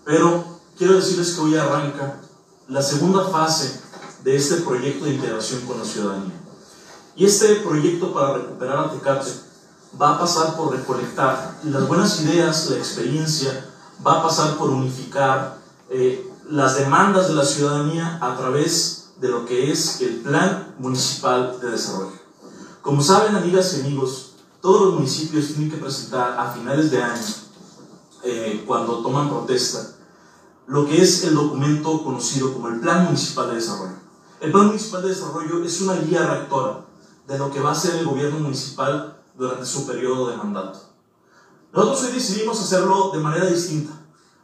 Pero 0.05 0.61
quiero 0.77 0.95
decirles 0.95 1.33
que 1.33 1.41
hoy 1.41 1.57
arranca 1.57 2.21
la 2.69 2.83
segunda 2.83 3.29
fase 3.29 3.81
de 4.23 4.37
este 4.37 4.57
proyecto 4.57 5.05
de 5.05 5.15
integración 5.15 5.63
con 5.67 5.79
la 5.79 5.85
ciudadanía. 5.85 6.44
Y 7.17 7.27
este 7.27 7.57
proyecto 7.57 8.13
para 8.13 8.35
recuperar 8.35 8.79
a 8.79 8.91
va 10.01 10.15
a 10.15 10.19
pasar 10.19 10.57
por 10.57 10.77
recolectar 10.77 11.61
las 11.63 11.87
buenas 11.87 12.21
ideas, 12.23 12.69
la 12.71 12.77
experiencia, 12.77 13.71
va 14.05 14.19
a 14.19 14.23
pasar 14.25 14.57
por 14.57 14.71
unificar 14.71 15.59
eh, 15.91 16.29
las 16.51 16.77
demandas 16.77 17.29
de 17.29 17.35
la 17.35 17.45
ciudadanía 17.45 18.19
a 18.21 18.37
través 18.37 19.13
de 19.21 19.29
lo 19.29 19.47
que 19.47 19.71
es 19.71 20.01
el 20.01 20.17
Plan 20.23 20.75
Municipal 20.79 21.61
de 21.61 21.71
Desarrollo. 21.71 22.19
Como 22.83 23.01
saben, 23.01 23.37
amigas 23.37 23.75
y 23.75 23.87
amigos, 23.87 24.33
todos 24.61 24.87
los 24.87 24.95
municipios 24.95 25.47
tienen 25.49 25.71
que 25.71 25.77
presentar 25.77 26.37
a 26.37 26.51
finales 26.51 26.91
de 26.91 27.01
año, 27.01 27.23
eh, 28.25 28.65
cuando 28.67 29.03
toman 29.03 29.29
protesta, 29.29 29.93
lo 30.67 30.85
que 30.87 31.01
es 31.01 31.23
el 31.25 31.35
documento 31.35 32.03
conocido 32.03 32.53
como 32.53 32.69
el 32.69 32.81
Plan 32.81 33.05
Municipal 33.05 33.51
de 33.51 33.55
Desarrollo. 33.55 33.95
El 34.41 34.51
Plan 34.51 34.67
Municipal 34.67 35.03
de 35.03 35.09
Desarrollo 35.11 35.63
es 35.65 35.81
una 35.81 35.95
guía 35.95 36.27
rectora 36.27 36.84
de 37.27 37.39
lo 37.39 37.51
que 37.51 37.61
va 37.61 37.73
a 37.73 37.75
ser 37.75 37.97
el 37.97 38.07
gobierno 38.07 38.41
municipal 38.41 39.23
durante 39.37 39.67
su 39.67 39.87
periodo 39.87 40.31
de 40.31 40.37
mandato. 40.37 40.81
Nosotros 41.73 42.05
hoy 42.05 42.13
decidimos 42.13 42.61
hacerlo 42.61 43.11
de 43.13 43.19
manera 43.19 43.47
distinta, 43.47 43.93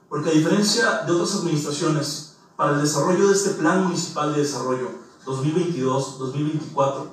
porque 0.08 0.30
a 0.30 0.32
diferencia 0.32 1.02
de 1.06 1.12
otras 1.12 1.36
administraciones, 1.36 2.36
para 2.56 2.72
el 2.72 2.82
desarrollo 2.82 3.28
de 3.28 3.34
este 3.34 3.50
Plan 3.50 3.84
Municipal 3.84 4.34
de 4.34 4.40
Desarrollo 4.40 4.90
2022-2024, 5.24 7.06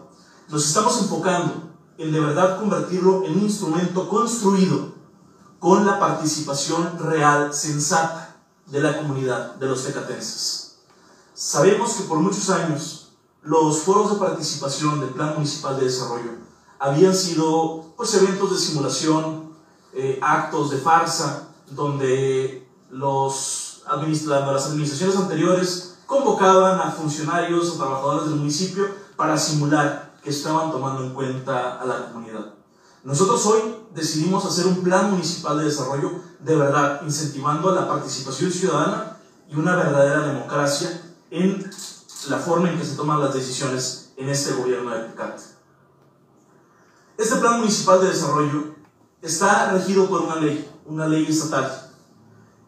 nos 0.49 0.65
estamos 0.65 1.01
enfocando 1.01 1.53
en 1.97 2.11
de 2.11 2.19
verdad 2.19 2.59
convertirlo 2.59 3.23
en 3.25 3.37
un 3.37 3.43
instrumento 3.43 4.09
construido 4.09 4.93
con 5.59 5.85
la 5.85 5.99
participación 5.99 6.97
real, 6.99 7.53
sensata 7.53 8.37
de 8.65 8.81
la 8.81 8.97
comunidad, 8.97 9.55
de 9.55 9.67
los 9.67 9.83
tecatenses. 9.83 10.79
Sabemos 11.33 11.93
que 11.93 12.03
por 12.03 12.19
muchos 12.19 12.49
años 12.49 13.06
los 13.43 13.79
foros 13.79 14.13
de 14.13 14.19
participación 14.19 14.99
del 14.99 15.09
Plan 15.09 15.33
Municipal 15.35 15.77
de 15.77 15.85
Desarrollo 15.85 16.31
habían 16.79 17.15
sido 17.15 17.85
pues, 17.95 18.13
eventos 18.15 18.51
de 18.51 18.57
simulación, 18.57 19.53
eh, 19.93 20.19
actos 20.21 20.69
de 20.71 20.77
farsa, 20.77 21.49
donde 21.71 22.67
los 22.89 23.63
las 23.87 24.65
administraciones 24.65 25.15
anteriores 25.15 25.99
convocaban 26.05 26.79
a 26.79 26.91
funcionarios 26.91 27.69
o 27.69 27.77
trabajadores 27.77 28.29
del 28.29 28.39
municipio 28.39 28.85
para 29.15 29.37
simular 29.37 30.13
que 30.21 30.29
estaban 30.29 30.71
tomando 30.71 31.03
en 31.03 31.13
cuenta 31.13 31.79
a 31.79 31.85
la 31.85 32.11
comunidad. 32.11 32.53
Nosotros 33.03 33.45
hoy 33.45 33.61
decidimos 33.95 34.45
hacer 34.45 34.67
un 34.67 34.83
plan 34.83 35.11
municipal 35.11 35.57
de 35.57 35.65
desarrollo 35.65 36.11
de 36.39 36.55
verdad, 36.55 37.01
incentivando 37.03 37.73
la 37.73 37.87
participación 37.87 38.51
ciudadana 38.51 39.17
y 39.49 39.55
una 39.55 39.75
verdadera 39.75 40.27
democracia 40.27 41.01
en 41.31 41.69
la 42.29 42.39
forma 42.39 42.69
en 42.69 42.79
que 42.79 42.85
se 42.85 42.95
toman 42.95 43.21
las 43.21 43.33
decisiones 43.33 44.11
en 44.17 44.29
este 44.29 44.53
gobierno 44.53 44.91
de 44.91 45.03
Tecate. 45.05 45.43
Este 47.17 47.35
plan 47.37 47.59
municipal 47.59 48.01
de 48.01 48.09
desarrollo 48.09 48.75
está 49.21 49.71
regido 49.71 50.07
por 50.07 50.21
una 50.21 50.35
ley, 50.35 50.69
una 50.85 51.07
ley 51.07 51.25
estatal, 51.27 51.91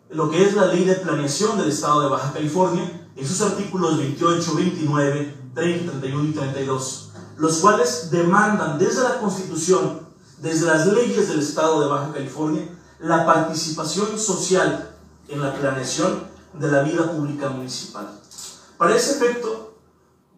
lo 0.09 0.29
que 0.29 0.43
es 0.43 0.55
la 0.55 0.67
ley 0.67 0.85
de 0.85 0.95
planeación 0.95 1.57
del 1.57 1.69
estado 1.69 2.01
de 2.01 2.09
Baja 2.09 2.33
California, 2.33 3.09
en 3.15 3.27
sus 3.27 3.41
artículos 3.41 3.97
28, 3.97 4.55
29, 4.55 5.35
30, 5.53 5.91
31 5.91 6.29
y 6.29 6.31
32, 6.31 7.11
los 7.37 7.57
cuales 7.57 8.09
demandan 8.11 8.79
desde 8.79 9.03
la 9.03 9.19
constitución, 9.19 10.07
desde 10.37 10.65
las 10.65 10.87
leyes 10.87 11.27
del 11.27 11.39
estado 11.39 11.81
de 11.81 11.87
Baja 11.87 12.13
California, 12.13 12.67
la 12.99 13.25
participación 13.25 14.17
social 14.17 14.95
en 15.27 15.41
la 15.41 15.53
planeación 15.53 16.23
de 16.53 16.71
la 16.71 16.81
vida 16.81 17.11
pública 17.11 17.49
municipal. 17.49 18.18
Para 18.79 18.95
ese 18.95 19.17
efecto, 19.17 19.75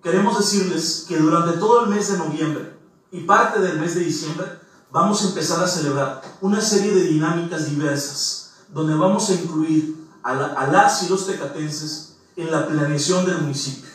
queremos 0.02 0.38
decirles 0.40 1.06
que 1.08 1.18
durante 1.18 1.60
todo 1.60 1.84
el 1.84 1.92
mes 1.92 2.12
de 2.12 2.18
noviembre 2.18 2.74
y 3.12 3.22
parte 3.22 3.60
del 3.60 3.80
mes 3.80 3.94
de 3.94 4.02
diciembre 4.02 4.48
vamos 4.90 5.22
a 5.22 5.28
empezar 5.28 5.64
a 5.64 5.68
celebrar 5.68 6.24
una 6.42 6.60
serie 6.60 6.92
de 6.92 7.04
dinámicas 7.04 7.70
diversas, 7.70 8.54
donde 8.70 8.96
vamos 8.96 9.30
a 9.30 9.36
incluir 9.36 9.96
a, 10.24 10.34
las 10.72 11.04
y 11.04 11.10
los 11.10 11.28
tecatenses 11.28 12.18
en 12.36 12.50
la 12.50 12.66
planeación 12.66 13.28
del 13.28 13.44
municipio. 13.44 13.92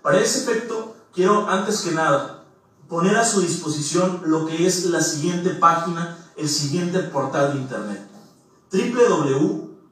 Para 0.00 0.20
ese 0.20 0.44
efecto, 0.44 0.96
quiero 1.12 1.46
antes 1.46 1.82
que 1.82 1.90
nada 1.90 2.44
poner 2.88 3.18
a 3.18 3.26
su 3.26 3.42
disposición 3.42 4.22
lo 4.24 4.46
que 4.46 4.66
es 4.66 4.86
la 4.86 5.02
siguiente 5.02 5.50
página, 5.50 6.16
el 6.38 6.48
siguiente 6.48 7.00
portal 7.00 7.52
de 7.52 7.58
internet 7.58 8.08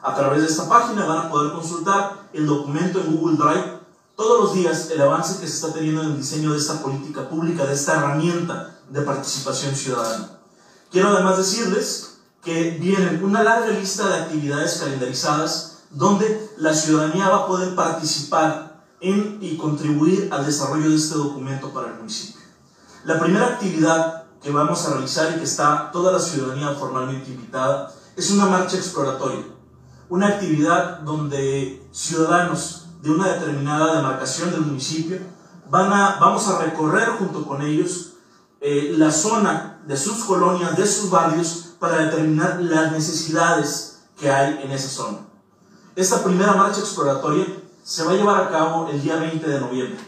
A 0.00 0.14
través 0.14 0.42
de 0.42 0.46
esta 0.46 0.68
página 0.68 1.06
van 1.06 1.26
a 1.26 1.30
poder 1.30 1.54
consultar 1.54 2.28
el 2.32 2.46
documento 2.46 3.00
en 3.00 3.16
Google 3.16 3.36
Drive 3.36 3.80
todos 4.14 4.44
los 4.44 4.54
días, 4.54 4.92
el 4.92 5.02
avance 5.02 5.40
que 5.40 5.48
se 5.48 5.54
está 5.54 5.72
teniendo 5.72 6.02
en 6.02 6.10
el 6.10 6.18
diseño 6.18 6.52
de 6.52 6.58
esta 6.58 6.80
política 6.80 7.28
pública, 7.28 7.66
de 7.66 7.74
esta 7.74 7.94
herramienta 7.94 8.73
de 8.90 9.02
participación 9.02 9.74
ciudadana. 9.74 10.30
Quiero 10.90 11.08
además 11.08 11.38
decirles 11.38 12.18
que 12.42 12.72
viene 12.72 13.20
una 13.22 13.42
larga 13.42 13.68
lista 13.68 14.08
de 14.08 14.22
actividades 14.22 14.78
calendarizadas 14.78 15.78
donde 15.90 16.50
la 16.58 16.74
ciudadanía 16.74 17.28
va 17.28 17.36
a 17.36 17.46
poder 17.46 17.74
participar 17.74 18.84
en 19.00 19.38
y 19.40 19.56
contribuir 19.56 20.28
al 20.32 20.44
desarrollo 20.44 20.90
de 20.90 20.96
este 20.96 21.14
documento 21.14 21.72
para 21.72 21.88
el 21.88 21.94
municipio. 21.94 22.40
La 23.04 23.18
primera 23.18 23.46
actividad 23.46 24.24
que 24.42 24.50
vamos 24.50 24.84
a 24.84 24.92
realizar 24.92 25.32
y 25.32 25.38
que 25.38 25.44
está 25.44 25.90
toda 25.90 26.12
la 26.12 26.18
ciudadanía 26.18 26.74
formalmente 26.74 27.30
invitada 27.30 27.92
es 28.16 28.30
una 28.30 28.46
marcha 28.46 28.76
exploratoria, 28.76 29.44
una 30.08 30.28
actividad 30.28 31.00
donde 31.00 31.86
ciudadanos 31.92 32.86
de 33.02 33.10
una 33.10 33.28
determinada 33.34 33.96
demarcación 33.96 34.50
del 34.50 34.62
municipio 34.62 35.18
van 35.70 35.92
a, 35.92 36.16
vamos 36.20 36.46
a 36.48 36.58
recorrer 36.62 37.10
junto 37.18 37.44
con 37.46 37.62
ellos 37.62 38.13
eh, 38.66 38.94
la 38.96 39.12
zona 39.12 39.82
de 39.86 39.94
sus 39.94 40.24
colonias, 40.24 40.74
de 40.74 40.86
sus 40.86 41.10
barrios, 41.10 41.74
para 41.78 41.98
determinar 41.98 42.62
las 42.62 42.92
necesidades 42.92 43.98
que 44.18 44.30
hay 44.30 44.58
en 44.64 44.70
esa 44.72 44.88
zona. 44.88 45.18
Esta 45.94 46.24
primera 46.24 46.54
marcha 46.54 46.80
exploratoria 46.80 47.44
se 47.82 48.04
va 48.04 48.12
a 48.12 48.14
llevar 48.14 48.40
a 48.40 48.48
cabo 48.48 48.88
el 48.88 49.02
día 49.02 49.16
20 49.16 49.46
de 49.46 49.60
noviembre, 49.60 49.98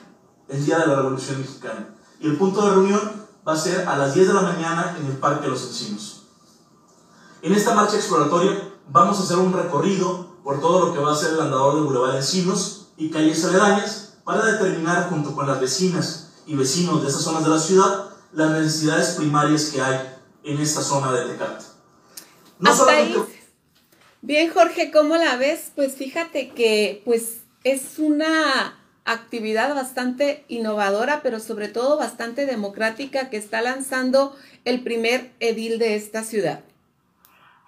el 0.48 0.64
día 0.64 0.78
de 0.78 0.86
la 0.86 0.94
Revolución 0.94 1.38
Mexicana. 1.38 1.90
Y 2.18 2.28
el 2.28 2.38
punto 2.38 2.62
de 2.62 2.70
reunión 2.70 3.26
va 3.46 3.52
a 3.52 3.58
ser 3.58 3.86
a 3.86 3.98
las 3.98 4.14
10 4.14 4.28
de 4.28 4.32
la 4.32 4.40
mañana 4.40 4.96
en 4.98 5.04
el 5.04 5.18
Parque 5.18 5.44
de 5.44 5.50
los 5.50 5.62
Encinos. 5.62 6.22
En 7.42 7.52
esta 7.52 7.74
marcha 7.74 7.96
exploratoria 7.96 8.72
vamos 8.90 9.20
a 9.20 9.24
hacer 9.24 9.36
un 9.36 9.52
recorrido 9.52 10.28
por 10.42 10.62
todo 10.62 10.86
lo 10.86 10.94
que 10.94 11.00
va 11.00 11.12
a 11.12 11.16
ser 11.16 11.34
el 11.34 11.42
andador 11.42 11.74
del 11.74 11.84
Boulevard 11.84 12.16
Encinos 12.16 12.86
y 12.96 13.10
calles 13.10 13.44
aledañas 13.44 14.14
para 14.24 14.46
determinar 14.46 15.10
junto 15.10 15.34
con 15.34 15.46
las 15.46 15.60
vecinas 15.60 16.30
y 16.46 16.56
vecinos 16.56 17.02
de 17.02 17.08
esas 17.08 17.20
zonas 17.20 17.44
de 17.44 17.50
la 17.50 17.58
ciudad 17.58 18.05
las 18.36 18.50
necesidades 18.50 19.14
primarias 19.16 19.70
que 19.70 19.80
hay 19.80 19.98
en 20.44 20.60
esta 20.60 20.82
zona 20.82 21.10
de 21.12 21.32
Tecate. 21.32 21.64
No 22.58 22.70
Bien, 24.20 24.50
Jorge, 24.52 24.90
¿cómo 24.90 25.16
la 25.16 25.36
ves? 25.36 25.72
Pues 25.74 25.96
fíjate 25.96 26.50
que 26.50 27.00
pues 27.04 27.44
es 27.64 27.98
una 27.98 28.78
actividad 29.06 29.74
bastante 29.74 30.44
innovadora, 30.48 31.20
pero 31.22 31.40
sobre 31.40 31.68
todo 31.68 31.96
bastante 31.96 32.44
democrática 32.44 33.30
que 33.30 33.38
está 33.38 33.62
lanzando 33.62 34.36
el 34.66 34.82
primer 34.82 35.30
edil 35.40 35.78
de 35.78 35.94
esta 35.94 36.22
ciudad. 36.22 36.60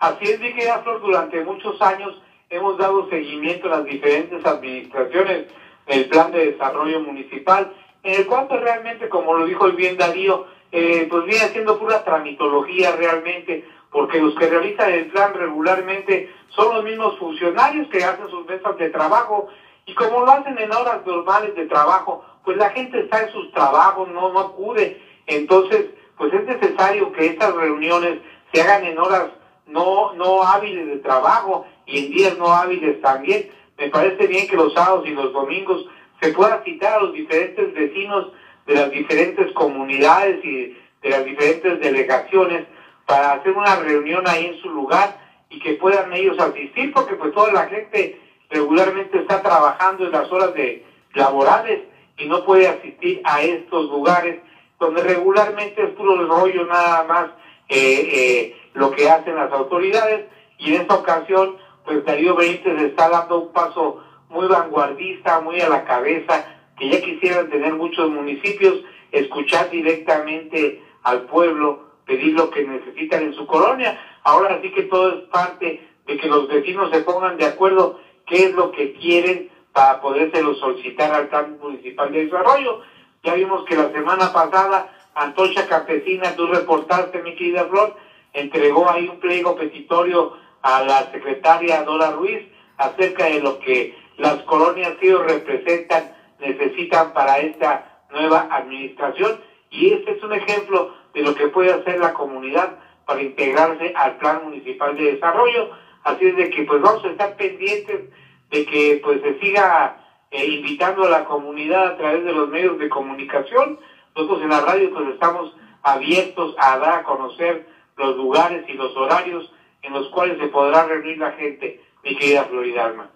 Así 0.00 0.24
es, 0.24 0.38
mi 0.38 0.52
querida 0.54 0.82
Flor, 0.82 1.00
durante 1.00 1.42
muchos 1.44 1.80
años 1.80 2.14
hemos 2.50 2.76
dado 2.76 3.08
seguimiento 3.08 3.68
a 3.68 3.78
las 3.78 3.84
diferentes 3.84 4.44
administraciones 4.44 5.46
del 5.86 6.08
plan 6.10 6.30
de 6.30 6.52
desarrollo 6.52 7.00
municipal, 7.00 7.72
en 8.02 8.20
el 8.20 8.26
cual 8.26 8.48
pues, 8.48 8.60
realmente, 8.60 9.08
como 9.08 9.34
lo 9.34 9.46
dijo 9.46 9.66
el 9.66 9.72
bien 9.72 9.96
Darío, 9.96 10.57
eh, 10.72 11.06
pues 11.10 11.24
viene 11.24 11.44
haciendo 11.44 11.78
pura 11.78 12.04
tramitología 12.04 12.92
realmente, 12.96 13.66
porque 13.90 14.20
los 14.20 14.34
que 14.34 14.48
realizan 14.48 14.92
el 14.92 15.06
plan 15.06 15.32
regularmente 15.34 16.30
son 16.50 16.74
los 16.74 16.84
mismos 16.84 17.18
funcionarios 17.18 17.88
que 17.88 18.04
hacen 18.04 18.28
sus 18.28 18.46
mesas 18.46 18.76
de 18.76 18.90
trabajo 18.90 19.48
y 19.86 19.94
como 19.94 20.20
lo 20.20 20.30
hacen 20.30 20.58
en 20.58 20.70
horas 20.70 21.04
normales 21.06 21.54
de 21.54 21.66
trabajo, 21.66 22.22
pues 22.44 22.58
la 22.58 22.70
gente 22.70 23.00
está 23.00 23.22
en 23.22 23.32
sus 23.32 23.50
trabajos, 23.52 24.08
no, 24.08 24.32
no 24.32 24.40
acude. 24.40 25.00
Entonces, 25.26 25.86
pues 26.16 26.32
es 26.34 26.44
necesario 26.44 27.10
que 27.12 27.26
estas 27.26 27.54
reuniones 27.54 28.18
se 28.52 28.60
hagan 28.60 28.84
en 28.84 28.98
horas 28.98 29.30
no, 29.66 30.12
no 30.14 30.42
hábiles 30.42 30.86
de 30.86 30.96
trabajo 30.98 31.66
y 31.86 32.06
en 32.06 32.10
días 32.10 32.38
no 32.38 32.48
hábiles 32.48 33.00
también. 33.00 33.50
Me 33.78 33.88
parece 33.88 34.26
bien 34.26 34.48
que 34.48 34.56
los 34.56 34.74
sábados 34.74 35.06
y 35.06 35.10
los 35.10 35.32
domingos 35.32 35.86
se 36.20 36.32
pueda 36.32 36.62
citar 36.64 36.98
a 36.98 37.02
los 37.02 37.12
diferentes 37.12 37.72
vecinos 37.72 38.32
de 38.68 38.74
las 38.74 38.90
diferentes 38.90 39.50
comunidades 39.52 40.44
y 40.44 40.76
de 41.02 41.10
las 41.10 41.24
diferentes 41.24 41.80
delegaciones 41.80 42.66
para 43.06 43.32
hacer 43.32 43.56
una 43.56 43.76
reunión 43.76 44.28
ahí 44.28 44.46
en 44.46 44.60
su 44.60 44.68
lugar 44.68 45.18
y 45.48 45.58
que 45.58 45.74
puedan 45.74 46.12
ellos 46.12 46.38
asistir 46.38 46.92
porque 46.92 47.14
pues 47.14 47.32
toda 47.32 47.50
la 47.50 47.66
gente 47.66 48.20
regularmente 48.50 49.18
está 49.20 49.42
trabajando 49.42 50.04
en 50.04 50.12
las 50.12 50.30
horas 50.30 50.52
de 50.52 50.84
laborales 51.14 51.80
y 52.18 52.26
no 52.26 52.44
puede 52.44 52.68
asistir 52.68 53.22
a 53.24 53.40
estos 53.40 53.88
lugares 53.88 54.40
donde 54.78 55.02
regularmente 55.02 55.82
es 55.82 55.90
puro 55.90 56.26
rollo 56.26 56.66
nada 56.66 57.04
más 57.04 57.30
eh, 57.70 57.78
eh, 58.12 58.56
lo 58.74 58.90
que 58.90 59.08
hacen 59.08 59.34
las 59.34 59.50
autoridades. 59.50 60.26
Y 60.58 60.74
en 60.74 60.82
esta 60.82 60.96
ocasión 60.96 61.56
pues 61.86 62.04
Darío 62.04 62.36
Benítez 62.36 62.78
está 62.82 63.08
dando 63.08 63.40
un 63.40 63.52
paso 63.52 64.04
muy 64.28 64.46
vanguardista, 64.46 65.40
muy 65.40 65.58
a 65.62 65.70
la 65.70 65.84
cabeza, 65.84 66.57
que 66.78 66.88
ya 66.88 67.00
quisieran 67.00 67.50
tener 67.50 67.74
muchos 67.74 68.10
municipios, 68.10 68.82
escuchar 69.10 69.70
directamente 69.70 70.80
al 71.02 71.22
pueblo, 71.22 71.88
pedir 72.04 72.34
lo 72.34 72.50
que 72.50 72.64
necesitan 72.64 73.22
en 73.22 73.34
su 73.34 73.46
colonia. 73.46 73.98
Ahora 74.22 74.60
sí 74.62 74.70
que 74.70 74.82
todo 74.84 75.14
es 75.14 75.24
parte 75.28 75.82
de 76.06 76.16
que 76.16 76.28
los 76.28 76.48
vecinos 76.48 76.90
se 76.90 77.00
pongan 77.00 77.36
de 77.36 77.46
acuerdo 77.46 77.98
qué 78.26 78.44
es 78.44 78.54
lo 78.54 78.70
que 78.70 78.92
quieren 78.94 79.50
para 79.72 80.00
podérselo 80.00 80.54
solicitar 80.54 81.12
al 81.12 81.28
plan 81.28 81.58
municipal 81.60 82.10
de 82.12 82.24
desarrollo. 82.24 82.80
Ya 83.22 83.34
vimos 83.34 83.64
que 83.64 83.76
la 83.76 83.90
semana 83.90 84.32
pasada 84.32 84.94
Antocha 85.14 85.66
Campesina, 85.66 86.36
tú 86.36 86.46
reportaste, 86.46 87.20
mi 87.22 87.34
querida 87.34 87.66
Flor, 87.66 87.94
entregó 88.32 88.88
ahí 88.88 89.08
un 89.08 89.18
pliego 89.18 89.56
petitorio 89.56 90.32
a 90.62 90.82
la 90.82 91.10
secretaria 91.10 91.82
Dora 91.82 92.10
Ruiz 92.12 92.46
acerca 92.76 93.24
de 93.24 93.40
lo 93.40 93.58
que 93.58 93.96
las 94.16 94.42
colonias 94.44 94.92
que 95.00 95.08
ellos 95.08 95.24
representan 95.24 96.12
necesitan 96.40 97.12
para 97.12 97.38
esta 97.38 98.02
nueva 98.10 98.48
administración 98.50 99.40
y 99.70 99.92
este 99.92 100.12
es 100.12 100.22
un 100.22 100.32
ejemplo 100.32 100.94
de 101.12 101.22
lo 101.22 101.34
que 101.34 101.48
puede 101.48 101.72
hacer 101.72 101.98
la 101.98 102.14
comunidad 102.14 102.78
para 103.04 103.20
integrarse 103.20 103.92
al 103.96 104.16
plan 104.16 104.44
municipal 104.44 104.94
de 104.96 105.14
desarrollo 105.14 105.70
Así 106.08 106.24
es 106.24 106.36
de 106.36 106.48
que 106.48 106.62
pues 106.62 106.80
vamos 106.80 107.04
a 107.04 107.08
estar 107.08 107.36
pendientes 107.36 108.10
de 108.50 108.64
que 108.64 109.00
pues 109.02 109.20
se 109.20 109.38
siga 109.40 109.96
eh, 110.30 110.46
invitando 110.46 111.04
a 111.04 111.08
la 111.10 111.24
comunidad 111.24 111.86
a 111.86 111.96
través 111.96 112.24
de 112.24 112.32
los 112.32 112.48
medios 112.48 112.78
de 112.78 112.88
comunicación. 112.88 113.78
Nosotros 114.16 114.42
en 114.42 114.48
la 114.48 114.60
radio 114.60 114.90
pues 114.90 115.06
estamos 115.08 115.54
abiertos 115.82 116.54
a 116.58 116.78
dar 116.78 117.00
a 117.00 117.02
conocer 117.02 117.66
los 117.96 118.16
lugares 118.16 118.64
y 118.68 118.72
los 118.72 118.96
horarios 118.96 119.52
en 119.82 119.92
los 119.92 120.08
cuales 120.08 120.38
se 120.38 120.48
podrá 120.48 120.84
reunir 120.84 121.18
la 121.18 121.32
gente, 121.32 121.82
mi 122.02 122.16
querida 122.16 122.44
Floridalma. 122.44 123.10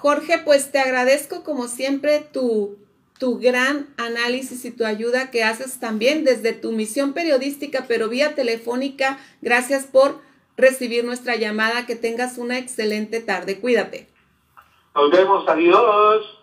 Jorge, 0.00 0.38
pues 0.38 0.70
te 0.70 0.78
agradezco 0.78 1.42
como 1.42 1.66
siempre 1.66 2.20
tu, 2.20 2.78
tu 3.18 3.40
gran 3.40 3.92
análisis 3.96 4.64
y 4.64 4.70
tu 4.70 4.84
ayuda 4.84 5.32
que 5.32 5.42
haces 5.42 5.80
también 5.80 6.22
desde 6.22 6.52
tu 6.52 6.70
misión 6.70 7.14
periodística, 7.14 7.84
pero 7.88 8.08
vía 8.08 8.36
telefónica. 8.36 9.18
Gracias 9.42 9.86
por 9.86 10.20
recibir 10.56 11.04
nuestra 11.04 11.34
llamada. 11.34 11.84
Que 11.84 11.96
tengas 11.96 12.38
una 12.38 12.58
excelente 12.58 13.18
tarde. 13.18 13.58
Cuídate. 13.58 14.06
Nos 14.94 15.10
vemos. 15.10 15.44
Adiós. 15.48 16.38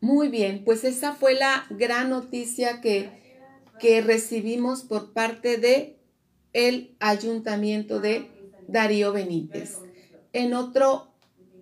Muy 0.00 0.28
bien, 0.28 0.64
pues 0.64 0.84
esa 0.84 1.12
fue 1.12 1.34
la 1.34 1.66
gran 1.68 2.08
noticia 2.08 2.80
que, 2.80 3.10
que 3.78 4.00
recibimos 4.00 4.84
por 4.84 5.12
parte 5.12 5.58
de 5.58 5.98
el 6.54 6.96
ayuntamiento 6.98 8.00
de 8.00 8.30
Darío 8.68 9.12
Benítez. 9.12 9.80
En 10.32 10.54
otro 10.54 11.13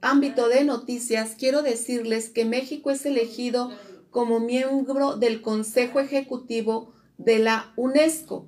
ámbito 0.03 0.49
de 0.49 0.65
noticias, 0.65 1.37
quiero 1.39 1.63
decirles 1.63 2.29
que 2.29 2.45
México 2.45 2.91
es 2.91 3.07
elegido 3.07 3.71
como 4.11 4.41
miembro 4.41 5.17
del 5.17 5.41
Consejo 5.41 6.01
Ejecutivo 6.01 6.93
de 7.17 7.39
la 7.39 7.73
UNESCO. 7.77 8.47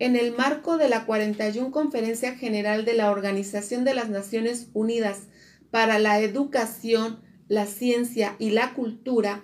En 0.00 0.16
el 0.16 0.36
marco 0.36 0.76
de 0.76 0.88
la 0.88 1.06
41 1.06 1.70
Conferencia 1.70 2.36
General 2.36 2.84
de 2.84 2.94
la 2.94 3.10
Organización 3.10 3.84
de 3.84 3.94
las 3.94 4.10
Naciones 4.10 4.68
Unidas 4.74 5.28
para 5.70 5.98
la 5.98 6.20
Educación, 6.20 7.20
la 7.46 7.66
Ciencia 7.66 8.36
y 8.38 8.50
la 8.50 8.74
Cultura, 8.74 9.42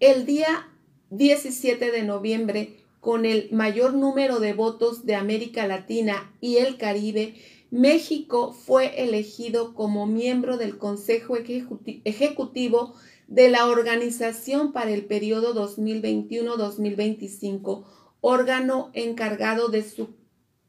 el 0.00 0.24
día 0.26 0.68
17 1.10 1.90
de 1.90 2.02
noviembre, 2.02 2.80
con 3.00 3.26
el 3.26 3.50
mayor 3.52 3.92
número 3.92 4.40
de 4.40 4.54
votos 4.54 5.04
de 5.04 5.14
América 5.14 5.66
Latina 5.66 6.34
y 6.40 6.56
el 6.56 6.78
Caribe, 6.78 7.34
México 7.74 8.52
fue 8.52 9.02
elegido 9.02 9.74
como 9.74 10.06
miembro 10.06 10.56
del 10.58 10.78
Consejo 10.78 11.36
Ejecutivo 11.36 12.94
de 13.26 13.48
la 13.48 13.66
Organización 13.66 14.72
para 14.72 14.92
el 14.92 15.06
periodo 15.06 15.56
2021-2025 15.56 17.84
órgano 18.20 18.92
encargado 18.92 19.70
de 19.70 19.82
su 19.82 20.10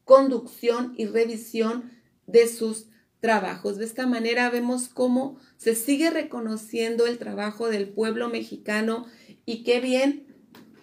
conducción 0.03 0.95
y 0.97 1.05
revisión 1.05 1.91
de 2.25 2.47
sus 2.47 2.87
trabajos. 3.19 3.77
De 3.77 3.85
esta 3.85 4.07
manera 4.07 4.49
vemos 4.49 4.87
cómo 4.87 5.37
se 5.57 5.75
sigue 5.75 6.09
reconociendo 6.09 7.05
el 7.05 7.19
trabajo 7.19 7.67
del 7.67 7.87
pueblo 7.87 8.29
mexicano 8.29 9.05
y 9.45 9.63
qué 9.63 9.79
bien 9.79 10.25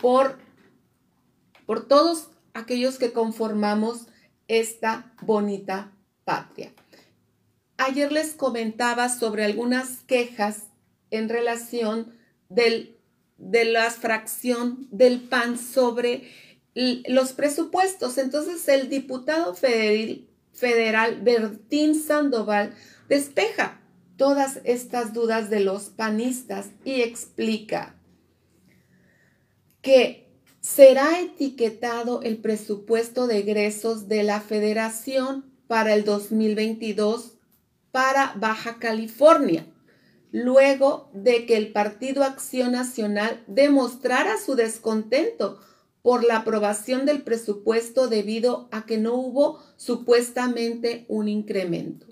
por, 0.01 0.39
por 1.67 1.89
todos 1.89 2.29
aquellos 2.55 2.99
que 2.99 3.13
conformamos 3.13 4.07
esta 4.47 5.13
bonita 5.21 5.93
patria. 6.25 6.73
Ayer 7.77 8.13
les 8.13 8.35
comentaba 8.35 9.09
sobre 9.09 9.45
algunas 9.45 9.99
quejas 10.07 10.65
en 11.11 11.29
relación 11.29 12.15
del, 12.49 12.97
de 13.39 13.65
la 13.65 13.91
fracción 13.91 14.87
del 14.91 15.21
PAN 15.21 15.59
sobre 15.59 16.29
los 16.75 17.33
presupuestos. 17.33 18.19
Entonces 18.19 18.67
el 18.69 18.89
diputado 18.89 19.55
federal, 19.55 20.27
federal 20.53 21.21
Bertín 21.23 21.95
Sandoval 21.95 22.75
despeja 23.09 23.81
todas 24.17 24.61
estas 24.65 25.13
dudas 25.13 25.51
de 25.51 25.61
los 25.61 25.85
panistas 25.85 26.69
y 26.85 27.01
explica 27.01 27.97
que 29.81 30.29
será 30.61 31.19
etiquetado 31.21 32.23
el 32.23 32.39
presupuesto 32.39 33.27
de 33.27 33.39
egresos 33.39 34.07
de 34.09 34.23
la 34.23 34.41
federación 34.41 35.52
para 35.73 35.95
el 35.95 36.05
2022 36.05 37.39
para 37.93 38.35
Baja 38.37 38.79
California, 38.79 39.65
luego 40.31 41.09
de 41.15 41.47
que 41.47 41.57
el 41.57 41.73
Partido 41.73 42.25
Acción 42.25 42.73
Nacional 42.73 43.43
demostrara 43.47 44.37
su 44.37 44.55
descontento 44.55 45.61
por 46.03 46.25
la 46.25 46.37
aprobación 46.37 47.07
del 47.07 47.23
presupuesto 47.23 48.09
debido 48.09 48.69
a 48.71 48.85
que 48.85 48.99
no 48.99 49.15
hubo 49.15 49.61
supuestamente 49.79 51.07
un 51.09 51.27
incremento. 51.27 52.05